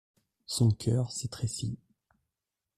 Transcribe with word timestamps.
Son 0.47 0.71
cœur 0.71 1.11
s'étrécit. 1.11 1.77